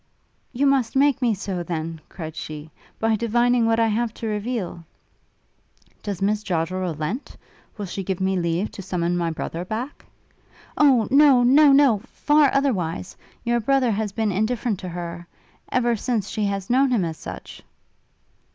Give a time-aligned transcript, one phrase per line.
[0.51, 4.83] 'You must make me so, then,' cried she, 'by divining what I have to reveal!'
[6.01, 7.37] 'Does Miss Joddrel relent?
[7.77, 10.03] Will she give me leave to summon my brother back?'
[10.75, 11.43] 'Oh no!
[11.43, 11.71] no!
[11.71, 11.99] no!
[12.07, 13.15] far otherwise.
[13.43, 15.27] Your brother has been indifferent to her...
[15.71, 17.61] ever since she has known him as such!'